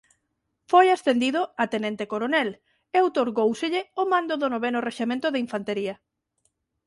[0.71, 2.49] Foi ascendido a Tenente Coronel
[2.95, 5.95] e outorgóuselle o mando do noveno Rexemento de infantaría.